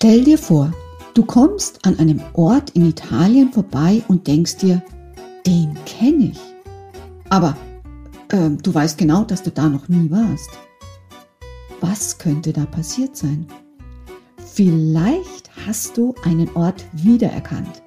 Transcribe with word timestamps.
Stell 0.00 0.22
dir 0.22 0.38
vor, 0.38 0.72
du 1.14 1.24
kommst 1.24 1.84
an 1.84 1.98
einem 1.98 2.20
Ort 2.34 2.70
in 2.70 2.88
Italien 2.88 3.52
vorbei 3.52 4.00
und 4.06 4.28
denkst 4.28 4.58
dir, 4.58 4.80
den 5.44 5.76
kenne 5.86 6.26
ich. 6.26 6.40
Aber 7.30 7.56
äh, 8.28 8.48
du 8.50 8.72
weißt 8.72 8.96
genau, 8.96 9.24
dass 9.24 9.42
du 9.42 9.50
da 9.50 9.68
noch 9.68 9.88
nie 9.88 10.08
warst. 10.08 10.50
Was 11.80 12.16
könnte 12.16 12.52
da 12.52 12.64
passiert 12.66 13.16
sein? 13.16 13.48
Vielleicht 14.46 15.50
hast 15.66 15.96
du 15.96 16.14
einen 16.22 16.48
Ort 16.54 16.84
wiedererkannt, 16.92 17.82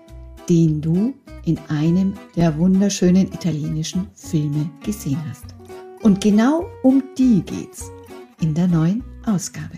den 0.50 0.82
du 0.82 1.14
in 1.46 1.58
einem 1.70 2.16
der 2.36 2.58
wunderschönen 2.58 3.28
italienischen 3.28 4.10
Filme 4.16 4.70
gesehen 4.84 5.24
hast. 5.30 5.46
Und 6.02 6.20
genau 6.20 6.66
um 6.84 7.02
die 7.18 7.42
geht's 7.42 7.90
in 8.42 8.54
der 8.54 8.68
neuen 8.68 9.02
Ausgabe. 9.26 9.78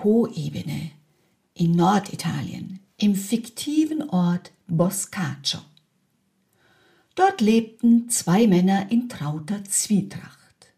Po-Ebene 0.00 0.92
in 1.54 1.72
Norditalien 1.72 2.78
im 2.98 3.16
fiktiven 3.16 4.08
Ort 4.10 4.52
Boscaccio. 4.68 5.58
Dort 7.16 7.40
lebten 7.40 8.08
zwei 8.08 8.46
Männer 8.46 8.92
in 8.92 9.08
trauter 9.08 9.64
Zwietracht. 9.64 10.72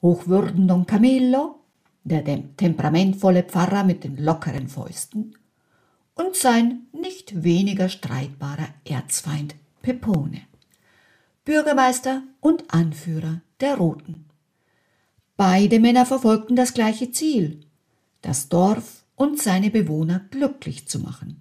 Hochwürden 0.00 0.68
Don 0.68 0.86
Camillo, 0.86 1.56
der 2.04 2.22
temperamentvolle 2.56 3.42
Pfarrer 3.42 3.82
mit 3.82 4.04
den 4.04 4.16
lockeren 4.16 4.68
Fäusten, 4.68 5.36
und 6.14 6.36
sein 6.36 6.86
nicht 6.92 7.42
weniger 7.42 7.88
streitbarer 7.88 8.68
Erzfeind 8.84 9.56
Pepone, 9.82 10.42
Bürgermeister 11.44 12.22
und 12.38 12.72
Anführer 12.72 13.40
der 13.58 13.74
Roten. 13.74 14.26
Beide 15.36 15.80
Männer 15.80 16.06
verfolgten 16.06 16.54
das 16.54 16.74
gleiche 16.74 17.10
Ziel, 17.10 17.65
das 18.26 18.48
Dorf 18.48 19.04
und 19.14 19.40
seine 19.40 19.70
Bewohner 19.70 20.26
glücklich 20.30 20.88
zu 20.88 20.98
machen. 20.98 21.40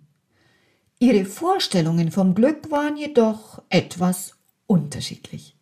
Ihre 0.99 1.25
Vorstellungen 1.25 2.11
vom 2.11 2.35
Glück 2.35 2.69
waren 2.69 2.95
jedoch 2.95 3.61
etwas 3.69 4.35
unterschiedlich. 4.67 5.55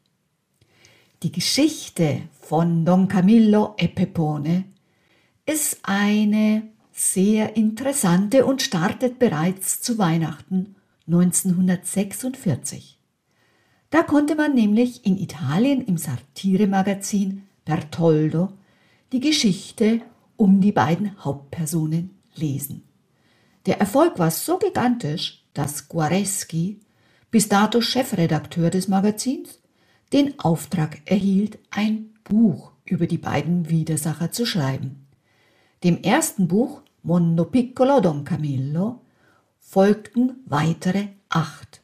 Die 1.23 1.31
Geschichte 1.31 2.23
von 2.41 2.83
Don 2.83 3.07
Camillo 3.07 3.73
e 3.77 3.87
Pepone 3.87 4.65
ist 5.45 5.79
eine 5.83 6.63
sehr 6.91 7.55
interessante 7.55 8.45
und 8.45 8.61
startet 8.61 9.17
bereits 9.17 9.81
zu 9.81 9.97
Weihnachten 9.97 10.75
1946. 11.07 12.99
Da 13.89 14.03
konnte 14.03 14.35
man 14.35 14.53
nämlich 14.53 15.05
in 15.05 15.17
Italien 15.17 15.85
im 15.85 15.97
Satiremagazin 15.97 17.43
Bertoldo 17.65 18.51
die 19.11 19.19
Geschichte 19.21 20.01
um 20.43 20.59
die 20.59 20.73
beiden 20.73 21.23
Hauptpersonen 21.23 22.09
lesen. 22.35 22.83
Der 23.65 23.79
Erfolg 23.79 24.19
war 24.19 24.29
so 24.29 24.57
gigantisch, 24.57 25.45
dass 25.53 25.87
Guareschi, 25.87 26.81
bis 27.31 27.47
dato 27.47 27.79
Chefredakteur 27.79 28.69
des 28.69 28.89
Magazins, 28.89 29.61
den 30.11 30.37
Auftrag 30.41 30.99
erhielt, 31.05 31.59
ein 31.69 32.09
Buch 32.25 32.73
über 32.83 33.07
die 33.07 33.17
beiden 33.17 33.69
Widersacher 33.69 34.33
zu 34.33 34.45
schreiben. 34.45 35.07
Dem 35.85 36.03
ersten 36.03 36.49
Buch 36.49 36.81
Mondo 37.03 37.45
Piccolo 37.45 38.01
Don 38.01 38.25
Camillo 38.25 38.99
folgten 39.59 40.43
weitere 40.45 41.07
acht. 41.29 41.81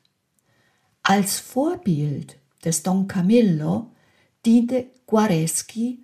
Als 1.01 1.39
Vorbild 1.39 2.37
des 2.65 2.83
Don 2.83 3.07
Camillo 3.07 3.91
diente 4.45 4.87
Guareschi, 5.05 6.03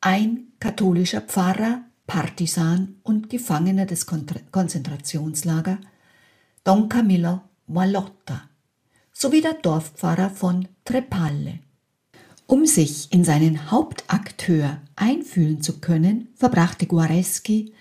ein 0.00 0.52
katholischer 0.60 1.22
Pfarrer, 1.22 1.85
Partisan 2.06 2.96
und 3.02 3.30
Gefangener 3.30 3.86
des 3.86 4.06
Konzentrationslager 4.06 5.78
Don 6.64 6.88
Camillo 6.88 7.42
Malotta 7.66 8.48
sowie 9.12 9.40
der 9.40 9.54
Dorfpfarrer 9.54 10.30
von 10.30 10.68
Trepalle. 10.84 11.60
Um 12.46 12.64
sich 12.66 13.12
in 13.12 13.24
seinen 13.24 13.70
Hauptakteur 13.70 14.80
einfühlen 14.94 15.62
zu 15.62 15.80
können, 15.80 16.28
verbrachte 16.34 16.86
Guareschi 16.86 17.72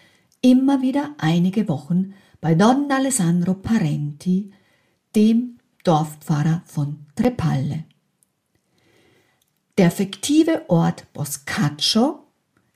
immer 0.41 0.81
wieder 0.81 1.13
einige 1.17 1.67
Wochen 1.67 2.13
bei 2.41 2.55
Don 2.55 2.91
Alessandro 2.91 3.53
Parenti, 3.53 4.51
dem 5.15 5.59
Dorfpfarrer 5.83 6.63
von 6.65 7.05
Trepalle. 7.15 7.85
Der 9.77 9.91
fiktive 9.91 10.69
Ort 10.69 11.11
Boscaccio 11.13 12.24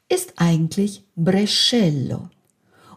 ist 0.10 0.34
eigentlich 0.38 1.06
Brescello. 1.16 2.30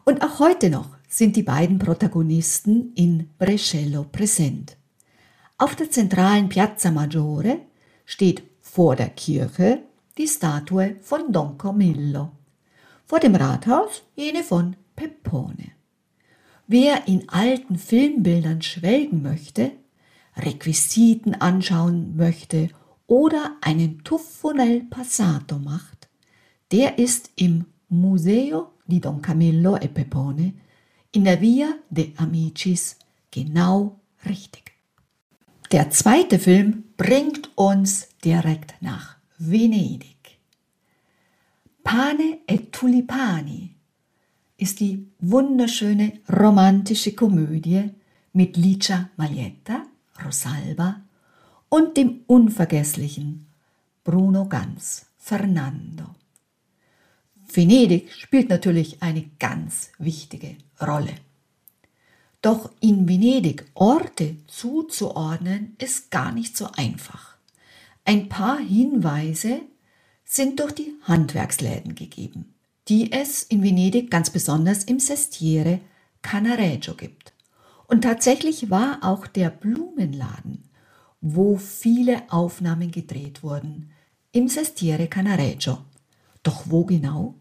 Und 0.05 0.23
auch 0.23 0.41
heute 0.41 0.71
noch 0.71 0.97
sind 1.07 1.37
die 1.37 1.43
beiden 1.43 1.79
Protagonisten 1.79 2.93
in 2.95 3.29
Brescello 3.39 4.05
präsent. 4.11 4.77
Auf 5.59 5.77
der 5.77 5.91
zentralen 5.91 6.49
Piazza 6.49 6.91
Maggiore 6.91 7.61
steht 8.07 8.43
vor 8.61 8.97
der 8.97 9.11
Kirche 9.11 9.83
die 10.19 10.27
Statue 10.27 10.97
von 11.03 11.31
Don 11.31 11.57
Camillo, 11.59 12.33
vor 13.05 13.21
dem 13.21 13.35
Rathaus 13.35 14.03
jene 14.17 14.43
von 14.43 14.77
Peppone. 14.97 15.73
Wer 16.67 17.07
in 17.07 17.29
alten 17.29 17.77
Filmbildern 17.77 18.63
schwelgen 18.63 19.23
möchte, 19.23 19.73
Requisiten 20.37 21.35
anschauen 21.35 22.17
möchte 22.17 22.69
oder 23.07 23.57
einen 23.61 24.03
Tuffo 24.05 24.53
nel 24.53 24.85
Passato 24.85 25.59
macht, 25.59 26.02
der 26.73 26.99
ist 26.99 27.31
im 27.37 27.67
Museo 27.91 28.73
di 28.87 28.99
Don 28.99 29.21
Camillo 29.21 29.77
e 29.77 29.89
Peppone 29.89 30.55
in 31.13 31.25
der 31.25 31.41
Via 31.41 31.75
de 31.91 32.13
Amicis 32.17 32.97
genau 33.31 34.01
richtig. 34.25 34.73
Der 35.71 35.91
zweite 35.91 36.39
Film 36.39 36.85
bringt 36.97 37.51
uns 37.57 38.09
direkt 38.25 38.75
nach 38.81 39.17
Venedig. 39.39 40.39
Pane 41.85 42.39
e 42.47 42.59
Tulipani 42.71 43.75
ist 44.57 44.81
die 44.81 45.07
wunderschöne 45.19 46.21
romantische 46.31 47.15
Komödie 47.15 47.91
mit 48.33 48.57
Licia 48.57 49.11
Maglietta, 49.17 49.83
Rosalba 50.25 51.03
und 51.69 51.97
dem 51.99 52.21
unvergesslichen 52.27 53.47
Bruno 54.05 54.47
Ganz, 54.49 55.07
Fernando. 55.19 56.22
Venedig 57.57 58.13
spielt 58.13 58.49
natürlich 58.49 59.03
eine 59.03 59.25
ganz 59.39 59.91
wichtige 59.99 60.57
Rolle. 60.81 61.15
Doch 62.43 62.71
in 62.81 63.09
Venedig 63.09 63.65
Orte 63.75 64.37
zuzuordnen 64.49 65.77
ist 65.79 66.11
gar 66.11 66.33
nicht 66.33 66.57
so 66.57 66.69
einfach. 66.77 67.37
Ein 68.05 68.29
paar 68.29 68.59
Hinweise 68.59 69.61
sind 70.25 70.59
durch 70.59 70.73
die 70.73 70.95
Handwerksläden 71.03 71.95
gegeben, 71.95 72.55
die 72.89 73.13
es 73.13 73.45
in 73.45 73.63
Venedig 73.63 74.11
ganz 74.11 74.31
besonders 74.31 74.83
im 74.85 74.99
Sestiere 74.99 75.81
Canareggio 76.23 76.95
gibt. 76.95 77.33
Und 77.87 78.03
tatsächlich 78.03 78.71
war 78.71 78.99
auch 79.03 79.27
der 79.27 79.51
Blumenladen, 79.51 80.65
wo 81.21 81.59
viele 81.59 82.23
Aufnahmen 82.33 82.91
gedreht 82.91 83.43
wurden, 83.43 83.91
im 84.33 84.49
Sestiere 84.49 85.07
Canareggio. 85.07 85.79
Doch 86.43 86.65
wo 86.67 86.85
genau? 86.85 87.35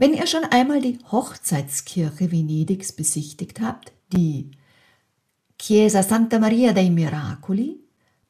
Wenn 0.00 0.14
ihr 0.14 0.26
schon 0.26 0.44
einmal 0.44 0.80
die 0.80 0.98
Hochzeitskirche 1.12 2.32
Venedigs 2.32 2.90
besichtigt 2.90 3.60
habt, 3.60 3.92
die 4.14 4.50
Chiesa 5.58 6.02
Santa 6.02 6.38
Maria 6.38 6.72
dei 6.72 6.88
Miracoli, 6.88 7.78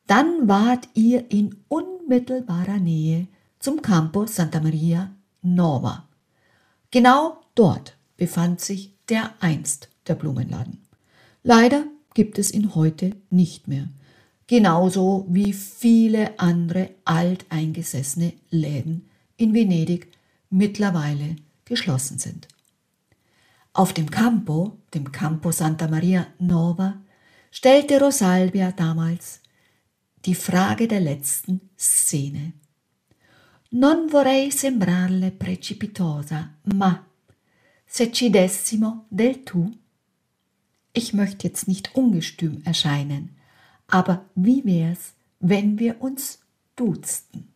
dann 0.08 0.49
wart 0.49 0.88
ihr 0.94 1.31
in 1.31 1.55
unmittelbarer 1.69 2.78
Nähe 2.78 3.28
zum 3.61 3.82
Campo 3.82 4.26
Santa 4.26 4.58
Maria 4.61 5.12
Nova. 5.43 6.08
Genau 6.90 7.40
dort 7.55 7.96
befand 8.17 8.61
sich 8.61 8.93
der 9.08 9.34
einst 9.38 9.90
der 10.08 10.17
Blumenladen. 10.17 10.78
Leider 11.44 11.84
gibt 12.14 12.40
es 12.40 12.52
ihn 12.52 12.75
heute 12.75 13.12
nicht 13.31 13.69
mehr. 13.69 13.87
genauso 14.49 15.26
wie 15.28 15.52
viele 15.52 16.37
andere 16.40 16.90
alteingesessene 17.05 18.32
Läden 18.50 19.08
in 19.37 19.55
Venedig 19.55 20.08
mittlerweile 20.50 21.37
geschlossen 21.70 22.19
sind. 22.19 22.49
Auf 23.72 23.93
dem 23.94 24.11
Campo, 24.11 24.78
dem 24.93 25.12
Campo 25.12 25.52
Santa 25.52 25.87
Maria 25.88 26.26
Nova, 26.38 27.00
stellte 27.50 28.00
Rosalvia 28.00 28.72
damals 28.72 29.40
die 30.26 30.34
Frage 30.34 30.87
der 30.88 31.00
letzten 31.00 31.61
Szene. 31.78 32.52
Non 33.70 34.08
vorrei 34.11 34.50
sembrarle 34.50 35.31
precipitosa, 35.31 36.40
ma 36.75 37.06
se 37.87 38.11
ci 38.11 38.28
dessimo 38.31 39.06
del 39.08 39.44
tu? 39.44 39.70
Ich 40.93 41.12
möchte 41.12 41.46
jetzt 41.46 41.69
nicht 41.69 41.94
ungestüm 41.94 42.62
erscheinen, 42.64 43.37
aber 43.87 44.25
wie 44.34 44.64
wär's, 44.64 45.14
wenn 45.38 45.78
wir 45.78 46.02
uns 46.02 46.40
duzten? 46.75 47.52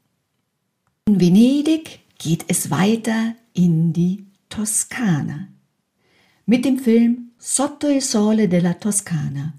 In 1.09 1.19
Venedig 1.19 2.01
geht 2.19 2.45
es 2.47 2.71
weiter 2.71 3.35
in 3.55 3.93
die 3.93 4.27
Toskana 4.49 5.49
mit 6.47 6.65
dem 6.65 6.79
Film 6.79 7.31
Sotto 7.39 7.89
il 7.89 8.03
sole 8.03 8.49
della 8.49 8.75
Toscana, 8.75 9.55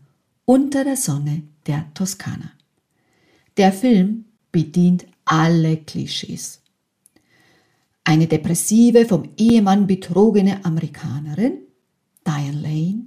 unter 0.45 0.83
der 0.83 0.97
Sonne 0.97 1.44
der 1.68 1.86
Toskana. 1.94 2.51
Der 3.57 3.71
Film 3.71 4.25
bedient 4.51 5.06
alle 5.24 5.77
Klischees. 5.77 6.62
Eine 8.03 8.27
depressive, 8.27 9.06
vom 9.06 9.30
Ehemann 9.38 9.88
betrogene 9.88 10.63
Amerikanerin, 10.65 11.59
Diane 12.25 12.59
Lane, 12.59 13.06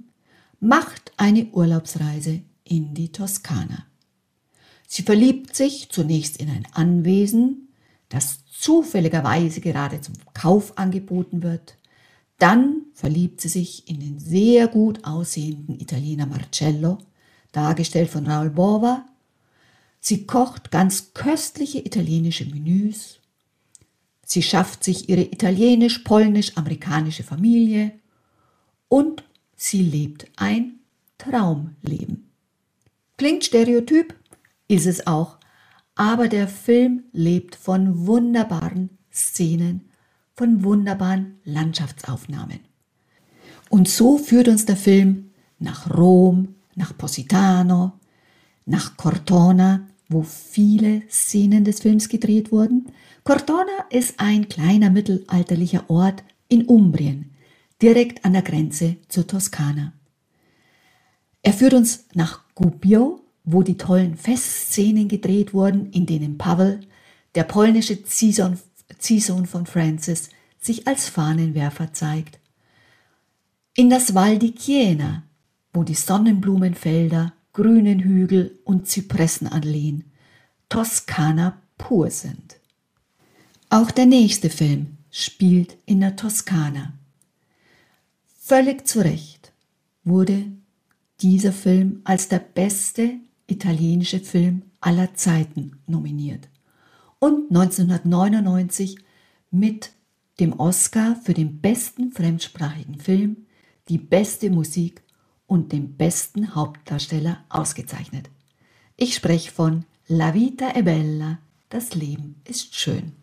macht 0.59 1.11
eine 1.17 1.45
Urlaubsreise 1.47 2.41
in 2.63 2.93
die 2.93 3.11
Toskana. 3.11 3.85
Sie 4.87 5.03
verliebt 5.03 5.55
sich 5.55 5.89
zunächst 5.89 6.37
in 6.37 6.49
ein 6.49 6.67
Anwesen, 6.71 7.68
das 8.09 8.43
zufälligerweise 8.45 9.61
gerade 9.61 10.01
zum 10.01 10.15
Kauf 10.33 10.77
angeboten 10.77 11.43
wird. 11.43 11.77
Dann 12.39 12.87
verliebt 12.93 13.39
sie 13.41 13.49
sich 13.49 13.87
in 13.87 13.99
den 13.99 14.17
sehr 14.19 14.67
gut 14.67 15.05
aussehenden 15.05 15.79
Italiener 15.79 16.25
Marcello, 16.25 16.97
dargestellt 17.51 18.09
von 18.09 18.25
Raul 18.27 18.49
Bova. 18.49 19.05
Sie 19.99 20.25
kocht 20.25 20.71
ganz 20.71 21.13
köstliche 21.13 21.79
italienische 21.79 22.45
Menüs. 22.45 23.19
Sie 24.25 24.41
schafft 24.41 24.83
sich 24.83 25.09
ihre 25.09 25.23
italienisch-polnisch-amerikanische 25.23 27.23
Familie 27.23 27.91
und 28.87 29.23
sie 29.55 29.83
lebt 29.83 30.27
ein 30.35 30.79
Traumleben. 31.17 32.29
Klingt 33.17 33.43
stereotyp, 33.43 34.15
ist 34.67 34.85
es 34.85 35.07
auch, 35.07 35.38
aber 35.99 36.29
der 36.29 36.47
Film 36.47 37.03
lebt 37.11 37.57
von 37.57 38.07
wunderbaren 38.07 38.89
Szenen, 39.11 39.89
von 40.33 40.63
wunderbaren 40.63 41.41
Landschaftsaufnahmen. 41.43 42.61
Und 43.69 43.89
so 43.89 44.17
führt 44.17 44.47
uns 44.47 44.65
der 44.65 44.77
Film 44.77 45.31
nach 45.59 45.93
Rom, 45.93 46.55
nach 46.75 46.97
Positano, 46.97 47.99
nach 48.65 48.95
Cortona, 48.95 49.89
wo 50.07 50.23
viele 50.23 51.01
Szenen 51.09 51.65
des 51.65 51.81
Films 51.81 52.07
gedreht 52.07 52.53
wurden. 52.53 52.85
Cortona 53.25 53.85
ist 53.89 54.21
ein 54.21 54.47
kleiner 54.47 54.89
mittelalterlicher 54.89 55.89
Ort 55.89 56.23
in 56.47 56.63
Umbrien, 56.63 57.31
direkt 57.81 58.23
an 58.23 58.31
der 58.31 58.43
Grenze 58.43 58.95
zur 59.09 59.27
Toskana. 59.27 59.91
Er 61.43 61.51
führt 61.51 61.73
uns 61.73 62.05
nach 62.13 62.43
Gubbio, 62.55 63.19
wo 63.51 63.63
die 63.63 63.77
tollen 63.77 64.15
Festszenen 64.15 65.07
gedreht 65.07 65.53
wurden, 65.53 65.91
in 65.91 66.05
denen 66.05 66.37
Pavel, 66.37 66.81
der 67.33 67.43
polnische 67.43 68.03
Ziehsohn, 68.03 68.57
von 69.45 69.65
Francis, 69.65 70.29
sich 70.59 70.87
als 70.87 71.09
Fahnenwerfer 71.09 71.91
zeigt. 71.93 72.39
In 73.75 73.89
das 73.89 74.13
Val 74.13 74.37
di 74.37 74.53
Chiena, 74.53 75.23
wo 75.73 75.83
die 75.83 75.95
Sonnenblumenfelder, 75.95 77.33
grünen 77.53 77.99
Hügel 77.99 78.59
und 78.65 78.87
Zypressenalleen 78.87 80.03
Toskana 80.69 81.59
pur 81.77 82.11
sind. 82.11 82.57
Auch 83.69 83.89
der 83.89 84.05
nächste 84.05 84.49
Film 84.49 84.97
spielt 85.09 85.77
in 85.85 86.01
der 86.01 86.15
Toskana. 86.15 86.93
Völlig 88.39 88.87
zu 88.87 89.03
Recht 89.03 89.51
wurde 90.03 90.45
dieser 91.21 91.51
Film 91.51 92.01
als 92.03 92.29
der 92.29 92.39
beste 92.39 93.19
italienische 93.49 94.19
Film 94.19 94.63
aller 94.81 95.13
Zeiten 95.15 95.79
nominiert 95.87 96.49
und 97.19 97.49
1999 97.49 98.97
mit 99.51 99.91
dem 100.39 100.53
Oscar 100.59 101.17
für 101.23 101.33
den 101.33 101.59
besten 101.59 102.11
fremdsprachigen 102.11 102.95
Film, 102.95 103.45
die 103.89 103.97
beste 103.97 104.49
Musik 104.49 105.03
und 105.47 105.71
den 105.71 105.97
besten 105.97 106.55
Hauptdarsteller 106.55 107.43
ausgezeichnet. 107.49 108.29
Ich 108.95 109.15
spreche 109.15 109.51
von 109.51 109.85
La 110.07 110.33
vita 110.33 110.73
è 110.73 110.81
bella, 110.81 111.39
das 111.69 111.95
Leben 111.95 112.41
ist 112.45 112.75
schön. 112.75 113.13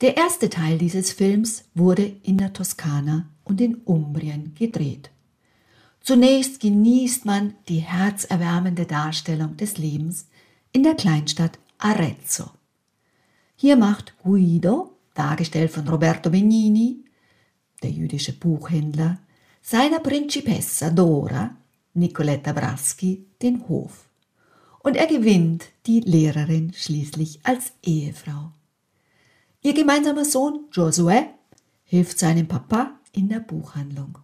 Der 0.00 0.16
erste 0.16 0.50
Teil 0.50 0.78
dieses 0.78 1.12
Films 1.12 1.64
wurde 1.74 2.04
in 2.22 2.38
der 2.38 2.52
Toskana 2.52 3.28
und 3.44 3.60
in 3.60 3.76
Umbrien 3.84 4.54
gedreht. 4.54 5.10
Zunächst 6.04 6.60
genießt 6.60 7.24
man 7.24 7.54
die 7.66 7.78
herzerwärmende 7.78 8.84
Darstellung 8.84 9.56
des 9.56 9.78
Lebens 9.78 10.26
in 10.70 10.82
der 10.82 10.96
Kleinstadt 10.96 11.58
Arezzo. 11.78 12.50
Hier 13.56 13.76
macht 13.76 14.12
Guido, 14.22 14.92
dargestellt 15.14 15.70
von 15.70 15.88
Roberto 15.88 16.28
Benigni, 16.28 17.06
der 17.82 17.90
jüdische 17.90 18.34
Buchhändler, 18.34 19.18
seiner 19.62 19.98
Principessa 19.98 20.90
Dora, 20.90 21.56
Nicoletta 21.94 22.52
Braschi, 22.52 23.24
den 23.40 23.66
Hof. 23.66 24.06
Und 24.80 24.98
er 24.98 25.06
gewinnt 25.06 25.64
die 25.86 26.00
Lehrerin 26.00 26.74
schließlich 26.74 27.40
als 27.44 27.72
Ehefrau. 27.82 28.52
Ihr 29.62 29.72
gemeinsamer 29.72 30.26
Sohn 30.26 30.66
Josué 30.70 31.28
hilft 31.84 32.18
seinem 32.18 32.46
Papa 32.46 32.90
in 33.12 33.30
der 33.30 33.40
Buchhandlung. 33.40 34.18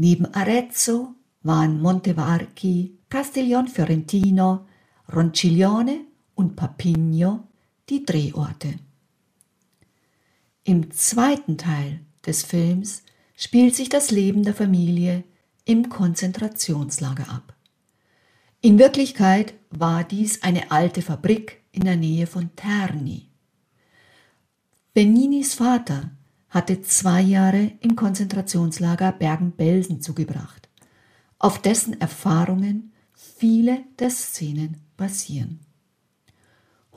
Neben 0.00 0.32
Arezzo 0.32 1.16
waren 1.42 1.82
Montevarchi, 1.82 3.00
Castiglion 3.08 3.66
Fiorentino, 3.66 4.64
Ronciglione 5.12 6.02
und 6.36 6.54
Papigno 6.54 7.48
die 7.88 8.04
Drehorte. 8.04 8.78
Im 10.62 10.92
zweiten 10.92 11.58
Teil 11.58 11.98
des 12.24 12.44
Films 12.44 13.02
spielt 13.36 13.74
sich 13.74 13.88
das 13.88 14.12
Leben 14.12 14.44
der 14.44 14.54
Familie 14.54 15.24
im 15.64 15.88
Konzentrationslager 15.88 17.28
ab. 17.28 17.56
In 18.60 18.78
Wirklichkeit 18.78 19.54
war 19.70 20.04
dies 20.04 20.44
eine 20.44 20.70
alte 20.70 21.02
Fabrik 21.02 21.60
in 21.72 21.82
der 21.82 21.96
Nähe 21.96 22.28
von 22.28 22.54
Terni. 22.54 23.30
Beninis 24.94 25.54
Vater 25.54 26.12
hatte 26.50 26.80
zwei 26.82 27.20
Jahre 27.20 27.72
im 27.80 27.94
Konzentrationslager 27.96 29.12
Bergen-Belsen 29.12 30.00
zugebracht, 30.00 30.68
auf 31.38 31.60
dessen 31.60 32.00
Erfahrungen 32.00 32.92
viele 33.12 33.84
der 33.98 34.10
Szenen 34.10 34.78
basieren. 34.96 35.60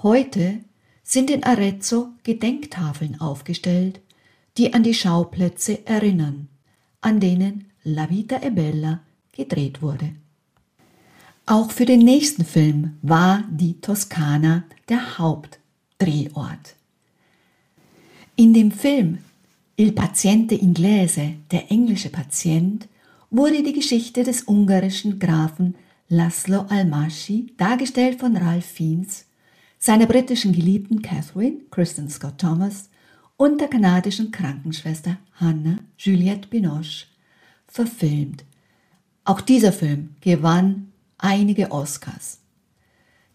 Heute 0.01 0.59
sind 1.03 1.29
in 1.29 1.43
Arezzo 1.43 2.09
Gedenktafeln 2.23 3.19
aufgestellt, 3.19 3.99
die 4.57 4.73
an 4.73 4.83
die 4.83 4.93
Schauplätze 4.93 5.85
erinnern, 5.85 6.47
an 7.01 7.19
denen 7.19 7.65
La 7.83 8.09
Vita 8.09 8.41
e 8.41 8.49
Bella 8.49 9.01
gedreht 9.31 9.81
wurde. 9.81 10.15
Auch 11.45 11.71
für 11.71 11.85
den 11.85 11.99
nächsten 11.99 12.45
Film 12.45 12.97
war 13.01 13.43
die 13.49 13.81
Toskana 13.81 14.63
der 14.87 15.17
Hauptdrehort. 15.17 16.75
In 18.35 18.53
dem 18.53 18.71
Film 18.71 19.19
Il 19.81 19.93
paziente 19.93 20.53
inglese, 20.53 21.37
der 21.49 21.71
englische 21.71 22.11
Patient, 22.11 22.87
wurde 23.31 23.63
die 23.63 23.73
Geschichte 23.73 24.21
des 24.21 24.43
ungarischen 24.47 25.17
Grafen 25.17 25.73
Laszlo 26.07 26.67
Almaschi, 26.69 27.47
dargestellt 27.57 28.19
von 28.19 28.37
Ralph 28.37 28.63
Fiennes, 28.63 29.25
seiner 29.79 30.05
britischen 30.05 30.53
Geliebten 30.53 31.01
Catherine, 31.01 31.61
Kristen 31.71 32.11
Scott 32.11 32.37
Thomas 32.37 32.91
und 33.37 33.59
der 33.59 33.69
kanadischen 33.69 34.29
Krankenschwester 34.29 35.17
Hannah 35.39 35.79
Juliette 35.97 36.47
Binoche, 36.47 37.07
verfilmt. 37.65 38.45
Auch 39.25 39.41
dieser 39.41 39.71
Film 39.71 40.11
gewann 40.21 40.91
einige 41.17 41.71
Oscars. 41.71 42.41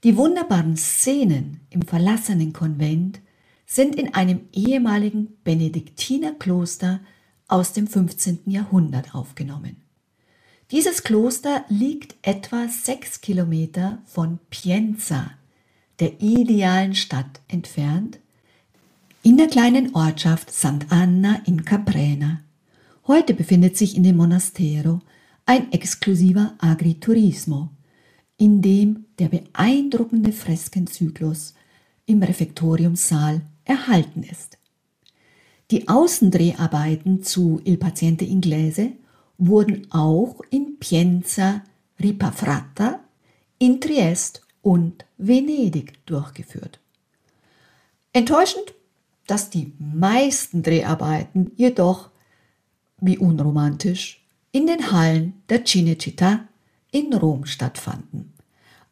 Die 0.04 0.16
wunderbaren 0.16 0.76
Szenen 0.76 1.58
im 1.70 1.82
verlassenen 1.82 2.52
Konvent 2.52 3.18
sind 3.66 3.96
in 3.96 4.14
einem 4.14 4.48
ehemaligen 4.52 5.36
Benediktinerkloster 5.44 7.00
aus 7.48 7.72
dem 7.72 7.86
15. 7.86 8.40
Jahrhundert 8.46 9.14
aufgenommen. 9.14 9.76
Dieses 10.70 11.02
Kloster 11.02 11.64
liegt 11.68 12.16
etwa 12.22 12.68
sechs 12.68 13.20
Kilometer 13.20 14.02
von 14.04 14.38
Pienza, 14.50 15.30
der 16.00 16.20
idealen 16.20 16.94
Stadt, 16.94 17.40
entfernt, 17.48 18.18
in 19.22 19.36
der 19.36 19.48
kleinen 19.48 19.94
Ortschaft 19.94 20.50
Sant'Anna 20.50 21.46
in 21.46 21.64
Caprena. 21.64 22.40
Heute 23.06 23.34
befindet 23.34 23.76
sich 23.76 23.96
in 23.96 24.02
dem 24.02 24.16
Monastero 24.16 25.00
ein 25.46 25.72
exklusiver 25.72 26.54
Agriturismo, 26.58 27.70
in 28.36 28.62
dem 28.62 29.06
der 29.18 29.28
beeindruckende 29.28 30.32
Freskenzyklus 30.32 31.54
im 32.06 32.22
Refektoriumssaal 32.22 33.42
erhalten 33.64 34.22
ist. 34.22 34.58
Die 35.70 35.88
Außendreharbeiten 35.88 37.24
zu 37.24 37.60
Il 37.64 37.76
Paziente 37.76 38.24
Inglese 38.24 38.92
wurden 39.36 39.90
auch 39.90 40.40
in 40.50 40.78
Pienza 40.78 41.62
Ripafratta, 42.00 43.00
in 43.58 43.80
Triest 43.80 44.42
und 44.62 45.04
Venedig 45.18 46.04
durchgeführt. 46.06 46.78
Enttäuschend, 48.12 48.74
dass 49.26 49.50
die 49.50 49.72
meisten 49.78 50.62
Dreharbeiten 50.62 51.50
jedoch, 51.56 52.10
wie 53.00 53.18
unromantisch, 53.18 54.24
in 54.52 54.66
den 54.66 54.92
Hallen 54.92 55.42
der 55.48 55.64
Cinecittà 55.64 56.40
in 56.92 57.12
Rom 57.12 57.44
stattfanden. 57.44 58.32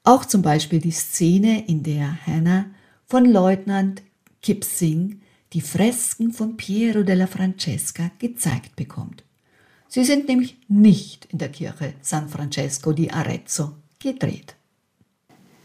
Auch 0.02 0.24
zum 0.24 0.42
Beispiel 0.42 0.80
die 0.80 0.90
Szene, 0.90 1.66
in 1.66 1.82
der 1.82 2.26
Hannah 2.26 2.66
von 3.06 3.24
Leutnant 3.24 4.02
Kipsing 4.42 5.20
die 5.52 5.60
Fresken 5.60 6.32
von 6.32 6.56
Piero 6.56 7.02
della 7.02 7.26
Francesca 7.26 8.10
gezeigt 8.18 8.76
bekommt. 8.76 9.22
Sie 9.88 10.04
sind 10.04 10.26
nämlich 10.26 10.56
nicht 10.68 11.26
in 11.26 11.38
der 11.38 11.50
Kirche 11.50 11.94
San 12.00 12.28
Francesco 12.28 12.92
di 12.92 13.10
Arezzo 13.10 13.72
gedreht. 14.00 14.56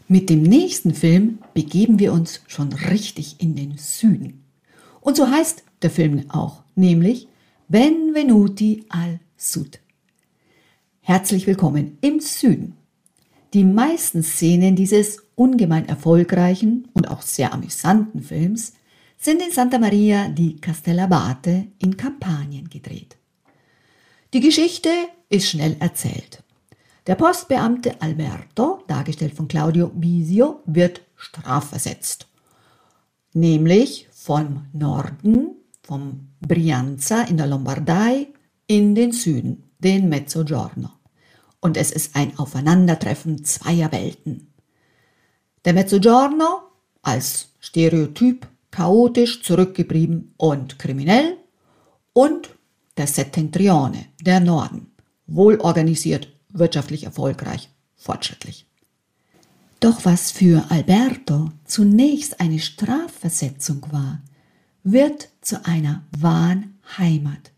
Mit 0.06 0.30
dem 0.30 0.42
nächsten 0.42 0.94
Film 0.94 1.38
begeben 1.54 1.98
wir 1.98 2.12
uns 2.12 2.40
schon 2.46 2.72
richtig 2.72 3.40
in 3.40 3.56
den 3.56 3.76
Süden. 3.76 4.44
Und 5.00 5.16
so 5.16 5.28
heißt 5.28 5.64
der 5.82 5.90
Film 5.90 6.30
auch, 6.30 6.62
nämlich 6.74 7.28
Benvenuti 7.68 8.84
al 8.88 9.20
Sud. 9.36 9.80
Herzlich 11.00 11.46
willkommen 11.46 11.98
im 12.00 12.20
Süden. 12.20 12.76
Die 13.54 13.64
meisten 13.64 14.22
Szenen 14.22 14.76
dieses 14.76 15.22
ungemein 15.40 15.88
erfolgreichen 15.88 16.86
und 16.92 17.08
auch 17.08 17.22
sehr 17.22 17.54
amüsanten 17.54 18.22
Films 18.22 18.74
sind 19.16 19.40
in 19.40 19.50
Santa 19.50 19.78
Maria 19.78 20.28
di 20.28 20.56
Castellabate 20.56 21.68
in 21.78 21.96
Kampanien 21.96 22.68
gedreht. 22.68 23.16
Die 24.34 24.40
Geschichte 24.40 24.90
ist 25.30 25.48
schnell 25.48 25.76
erzählt. 25.80 26.42
Der 27.06 27.14
Postbeamte 27.14 28.02
Alberto, 28.02 28.84
dargestellt 28.86 29.32
von 29.32 29.48
Claudio 29.48 29.88
Bisio, 29.88 30.60
wird 30.66 31.00
strafversetzt. 31.16 32.26
Nämlich 33.32 34.08
vom 34.12 34.66
Norden, 34.74 35.56
vom 35.82 36.28
Brianza 36.40 37.22
in 37.22 37.38
der 37.38 37.46
Lombardei, 37.46 38.28
in 38.66 38.94
den 38.94 39.12
Süden, 39.12 39.70
den 39.78 40.10
Mezzogiorno. 40.10 40.90
Und 41.60 41.78
es 41.78 41.92
ist 41.92 42.14
ein 42.14 42.38
Aufeinandertreffen 42.38 43.42
zweier 43.42 43.90
Welten. 43.90 44.49
Der 45.64 45.74
Mezzogiorno 45.74 46.62
als 47.02 47.50
Stereotyp 47.60 48.46
chaotisch, 48.70 49.42
zurückgeblieben 49.42 50.32
und 50.38 50.78
kriminell 50.78 51.36
und 52.12 52.50
der 52.96 53.06
Settentrione, 53.06 54.06
der 54.20 54.40
Norden, 54.40 54.90
wohlorganisiert, 55.26 56.28
wirtschaftlich 56.48 57.04
erfolgreich, 57.04 57.68
fortschrittlich. 57.96 58.66
Doch 59.80 60.04
was 60.04 60.30
für 60.30 60.64
Alberto 60.70 61.50
zunächst 61.64 62.40
eine 62.40 62.58
Strafversetzung 62.58 63.86
war, 63.90 64.20
wird 64.82 65.28
zu 65.40 65.64
einer 65.66 66.04
wahren 66.18 66.78
Heimat. 66.96 67.52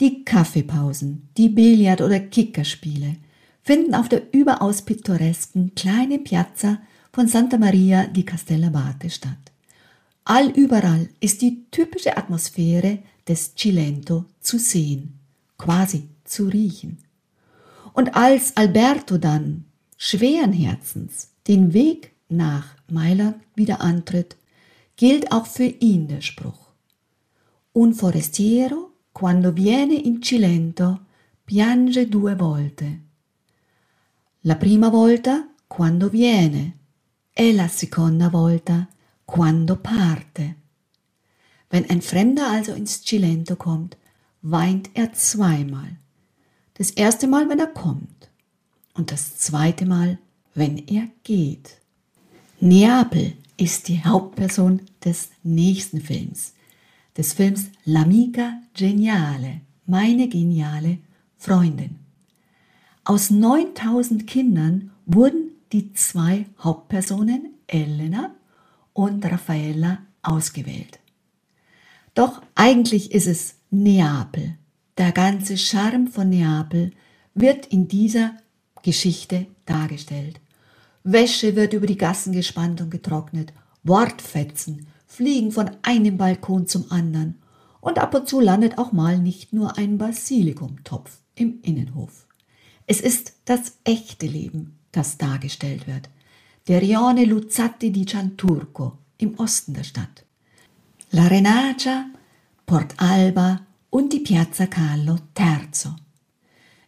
Die 0.00 0.24
Kaffeepausen, 0.24 1.28
die 1.36 1.48
Billard- 1.48 2.00
oder 2.00 2.20
Kickerspiele 2.20 3.16
finden 3.62 3.94
auf 3.94 4.08
der 4.08 4.34
überaus 4.34 4.82
pittoresken 4.82 5.74
kleinen 5.74 6.24
Piazza 6.24 6.78
von 7.14 7.28
Santa 7.28 7.58
Maria 7.58 8.08
di 8.08 8.24
Castellabate 8.24 9.08
statt. 9.08 9.52
Allüberall 10.24 11.08
ist 11.20 11.42
die 11.42 11.64
typische 11.70 12.16
Atmosphäre 12.16 12.98
des 13.28 13.54
Cilento 13.54 14.24
zu 14.40 14.58
sehen, 14.58 15.20
quasi 15.56 16.08
zu 16.24 16.48
riechen. 16.48 16.98
Und 17.92 18.16
als 18.16 18.56
Alberto 18.56 19.16
dann 19.16 19.64
schweren 19.96 20.52
Herzens 20.52 21.28
den 21.46 21.72
Weg 21.72 22.10
nach 22.28 22.74
Mailand 22.90 23.36
wieder 23.54 23.80
antritt, 23.80 24.36
gilt 24.96 25.30
auch 25.30 25.46
für 25.46 25.66
ihn 25.66 26.08
der 26.08 26.20
Spruch. 26.20 26.72
Un 27.72 27.94
forestiero 27.94 28.90
quando 29.12 29.54
viene 29.54 30.02
in 30.02 30.20
Cilento 30.20 30.98
piange 31.46 32.08
due 32.08 32.36
volte. 32.36 32.98
La 34.42 34.56
prima 34.56 34.90
volta 34.90 35.46
quando 35.68 36.10
viene 36.10 36.72
e 37.34 37.52
la 37.52 37.68
seconda 37.68 38.28
volta 38.28 38.88
quando 39.24 39.76
parte. 39.76 40.56
Wenn 41.68 41.90
ein 41.90 42.00
Fremder 42.00 42.48
also 42.48 42.72
ins 42.72 43.02
Cilento 43.02 43.56
kommt, 43.56 43.96
weint 44.42 44.90
er 44.94 45.12
zweimal. 45.12 45.96
Das 46.74 46.90
erste 46.90 47.26
Mal, 47.26 47.48
wenn 47.48 47.58
er 47.58 47.66
kommt 47.66 48.30
und 48.94 49.10
das 49.10 49.36
zweite 49.36 49.84
Mal, 49.84 50.18
wenn 50.54 50.78
er 50.86 51.08
geht. 51.24 51.80
Neapel 52.60 53.32
ist 53.56 53.88
die 53.88 54.04
Hauptperson 54.04 54.82
des 55.04 55.30
nächsten 55.42 56.00
Films, 56.00 56.54
des 57.16 57.32
Films 57.32 57.66
L'Amica 57.84 58.52
Geniale, 58.74 59.60
meine 59.86 60.28
geniale 60.28 60.98
Freundin. 61.36 61.96
Aus 63.04 63.30
9000 63.30 64.26
Kindern 64.26 64.92
wurden 65.06 65.53
die 65.74 65.92
zwei 65.92 66.46
Hauptpersonen, 66.60 67.54
Elena 67.66 68.36
und 68.92 69.24
Raffaella, 69.24 69.98
ausgewählt. 70.22 71.00
Doch 72.14 72.42
eigentlich 72.54 73.10
ist 73.10 73.26
es 73.26 73.56
Neapel. 73.70 74.56
Der 74.96 75.10
ganze 75.10 75.58
Charme 75.58 76.06
von 76.06 76.30
Neapel 76.30 76.92
wird 77.34 77.66
in 77.66 77.88
dieser 77.88 78.36
Geschichte 78.84 79.46
dargestellt. 79.66 80.40
Wäsche 81.02 81.56
wird 81.56 81.72
über 81.72 81.88
die 81.88 81.98
Gassen 81.98 82.32
gespannt 82.32 82.80
und 82.80 82.90
getrocknet, 82.90 83.52
Wortfetzen 83.82 84.86
fliegen 85.08 85.50
von 85.50 85.72
einem 85.82 86.16
Balkon 86.16 86.68
zum 86.68 86.90
anderen 86.92 87.42
und 87.80 87.98
ab 87.98 88.14
und 88.14 88.28
zu 88.28 88.40
landet 88.40 88.78
auch 88.78 88.92
mal 88.92 89.18
nicht 89.18 89.52
nur 89.52 89.76
ein 89.76 89.98
Basilikumtopf 89.98 91.18
im 91.34 91.60
Innenhof. 91.62 92.28
Es 92.86 93.00
ist 93.00 93.34
das 93.44 93.78
echte 93.82 94.26
Leben, 94.26 94.73
das 94.96 95.18
dargestellt 95.18 95.86
wird. 95.86 96.08
Der 96.68 96.80
Rione 96.80 97.24
Luzzatti 97.24 97.90
di 97.90 98.06
Cianturco 98.06 98.98
im 99.18 99.38
Osten 99.38 99.74
der 99.74 99.84
Stadt. 99.84 100.24
La 101.10 101.26
Renacia, 101.26 102.06
Port 102.66 102.94
Alba 102.96 103.60
und 103.90 104.12
die 104.12 104.20
Piazza 104.20 104.66
Carlo 104.66 105.18
III. 105.38 105.92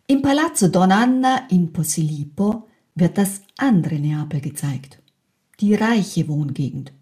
Im 0.07 0.23
Palazzo 0.23 0.69
Don 0.69 0.93
Anna 0.93 1.47
in 1.51 1.73
Posillipo 1.73 2.69
wird 2.95 3.19
das 3.19 3.43
andere 3.59 3.97
Neapel 3.97 4.41
gezeigt. 4.41 4.99
Die 5.61 5.75
reiche 5.75 6.29
Wohngegend, 6.29 6.93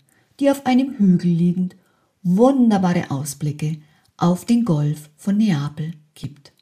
die 0.40 0.50
auf 0.50 0.64
einem 0.66 0.94
Hügel 0.98 1.30
liegend 1.30 1.76
wunderbare 2.22 3.10
Ausblicke 3.10 3.78
auf 4.16 4.44
den 4.46 4.64
Golf 4.64 5.10
von 5.16 5.36
Neapel 5.36 5.92
gibt. 6.14 6.53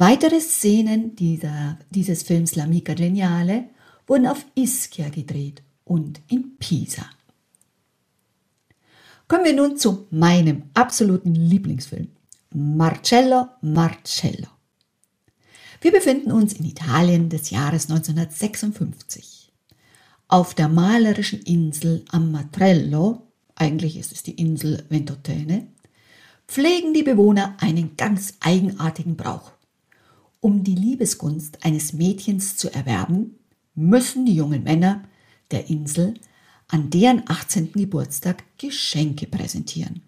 Weitere 0.00 0.40
Szenen 0.40 1.14
dieser, 1.14 1.76
dieses 1.90 2.22
Films 2.22 2.56
L'Amica 2.56 2.94
Geniale 2.94 3.68
wurden 4.06 4.26
auf 4.26 4.46
Ischia 4.54 5.10
gedreht 5.10 5.62
und 5.84 6.22
in 6.26 6.56
Pisa. 6.56 7.04
Kommen 9.28 9.44
wir 9.44 9.52
nun 9.52 9.76
zu 9.76 10.06
meinem 10.10 10.62
absoluten 10.72 11.34
Lieblingsfilm, 11.34 12.08
Marcello 12.54 13.48
Marcello. 13.60 14.48
Wir 15.82 15.92
befinden 15.92 16.32
uns 16.32 16.54
in 16.54 16.64
Italien 16.64 17.28
des 17.28 17.50
Jahres 17.50 17.90
1956. 17.90 19.52
Auf 20.28 20.54
der 20.54 20.70
malerischen 20.70 21.42
Insel 21.42 22.06
Amatrello, 22.08 23.26
eigentlich 23.54 23.98
ist 23.98 24.12
es 24.12 24.22
die 24.22 24.36
Insel 24.40 24.82
Ventotene, 24.88 25.66
pflegen 26.48 26.94
die 26.94 27.02
Bewohner 27.02 27.58
einen 27.60 27.98
ganz 27.98 28.32
eigenartigen 28.40 29.16
Brauch. 29.16 29.59
Um 30.40 30.64
die 30.64 30.74
Liebesgunst 30.74 31.64
eines 31.64 31.92
Mädchens 31.92 32.56
zu 32.56 32.72
erwerben, 32.72 33.38
müssen 33.74 34.24
die 34.24 34.34
jungen 34.34 34.62
Männer 34.62 35.04
der 35.50 35.68
Insel 35.68 36.14
an 36.68 36.88
deren 36.88 37.24
18. 37.26 37.72
Geburtstag 37.72 38.44
Geschenke 38.56 39.26
präsentieren. 39.26 40.02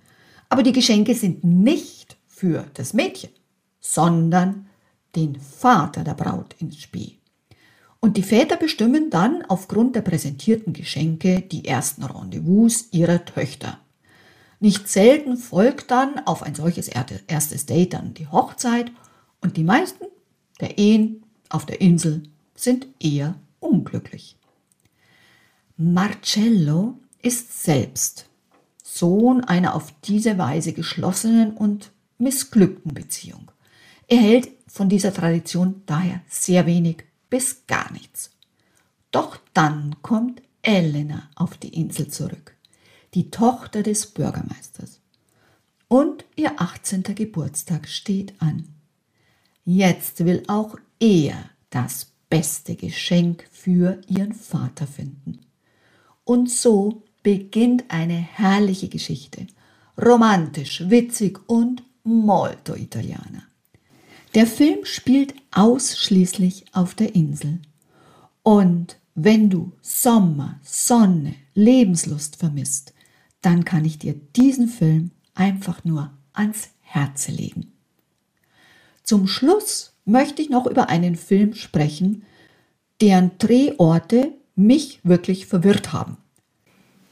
Aber 0.49 0.62
die 0.62 0.73
Geschenke 0.73 1.15
sind 1.15 1.45
nicht 1.45 2.17
für 2.27 2.67
das 2.75 2.95
Mädchen, 2.95 3.31
sondern 3.81 4.67
den 5.17 5.39
Vater 5.39 6.03
der 6.03 6.15
Braut 6.15 6.55
ins 6.59 6.81
Spiel. 6.81 7.12
Und 8.01 8.17
die 8.17 8.23
Väter 8.23 8.57
bestimmen 8.57 9.11
dann 9.11 9.45
aufgrund 9.47 9.97
der 9.97 10.01
präsentierten 10.01 10.73
Geschenke 10.73 11.43
die 11.43 11.67
ersten 11.67 12.05
Rendezvous 12.05 12.89
ihrer 12.91 13.25
Töchter. 13.25 13.79
Nicht 14.61 14.89
selten 14.89 15.37
folgt 15.37 15.91
dann 15.91 16.21
auf 16.21 16.43
ein 16.43 16.55
solches 16.55 16.89
erstes 16.89 17.67
Date 17.67 17.93
dann 17.93 18.15
die 18.15 18.29
Hochzeit 18.29 18.91
und 19.41 19.57
die 19.57 19.65
meisten 19.65 20.05
der 20.62 20.78
Ehen 20.78 21.23
auf 21.50 21.66
der 21.66 21.83
Insel 21.83 22.23
sind 22.54 22.87
eher 22.99 23.35
unglücklich. 23.61 24.37
Marcello 25.76 26.99
ist 27.21 27.62
selbst 27.62 28.28
Sohn 28.83 29.42
einer 29.42 29.75
auf 29.75 29.92
diese 30.04 30.38
Weise 30.38 30.73
geschlossenen 30.73 31.54
und 31.54 31.90
missglückten 32.19 32.95
Beziehung. 32.95 33.50
Er 34.07 34.19
hält 34.19 34.50
von 34.66 34.88
dieser 34.88 35.12
Tradition 35.12 35.83
daher 35.87 36.21
sehr 36.28 36.66
wenig 36.66 37.04
bis 37.28 37.66
gar 37.66 37.90
nichts. 37.92 38.31
Doch 39.11 39.38
dann 39.54 39.97
kommt 40.02 40.42
Elena 40.62 41.28
auf 41.35 41.57
die 41.57 41.75
Insel 41.75 42.09
zurück, 42.09 42.54
die 43.14 43.31
Tochter 43.31 43.83
des 43.83 44.07
Bürgermeisters. 44.07 45.00
Und 45.88 46.25
ihr 46.37 46.61
18. 46.61 47.02
Geburtstag 47.02 47.88
steht 47.88 48.40
an. 48.40 48.69
Jetzt 49.64 50.25
will 50.25 50.42
auch 50.49 50.76
er 50.99 51.50
das 51.71 52.12
beste 52.28 52.76
Geschenk 52.76 53.49
für 53.50 54.00
ihren 54.09 54.35
Vater 54.35 54.87
finden. 54.87 55.40
Und 56.25 56.50
so 56.50 57.02
beginnt 57.23 57.85
eine 57.88 58.14
herrliche 58.14 58.88
Geschichte, 58.88 59.47
romantisch, 60.02 60.88
witzig 60.88 61.40
und 61.49 61.85
molto 62.04 62.75
italiana. 62.75 63.42
Der 64.35 64.47
Film 64.47 64.85
spielt 64.85 65.35
ausschließlich 65.50 66.64
auf 66.73 66.95
der 66.95 67.14
Insel. 67.14 67.61
Und 68.42 68.97
wenn 69.14 69.50
du 69.50 69.73
Sommer, 69.83 70.59
Sonne, 70.62 71.35
Lebenslust 71.54 72.37
vermisst, 72.37 72.95
dann 73.42 73.64
kann 73.64 73.85
ich 73.85 73.99
dir 73.99 74.14
diesen 74.14 74.69
Film 74.69 75.11
einfach 75.35 75.85
nur 75.85 76.11
ans 76.33 76.71
Herze 76.81 77.31
legen. 77.31 77.72
Zum 79.02 79.26
Schluss 79.26 79.94
möchte 80.04 80.42
ich 80.42 80.50
noch 80.50 80.66
über 80.66 80.88
einen 80.88 81.16
Film 81.16 81.54
sprechen, 81.54 82.25
deren 83.00 83.32
Drehorte 83.38 84.32
mich 84.54 85.00
wirklich 85.02 85.47
verwirrt 85.47 85.92
haben. 85.92 86.18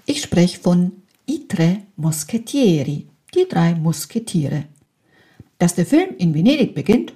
Ich 0.06 0.22
spreche 0.22 0.60
von 0.60 1.02
I 1.28 1.46
tre 1.46 1.82
Moschettieri, 1.96 3.08
die 3.34 3.46
drei 3.48 3.74
Musketiere. 3.74 4.64
Dass 5.58 5.74
der 5.74 5.86
Film 5.86 6.16
in 6.16 6.34
Venedig 6.34 6.74
beginnt, 6.74 7.14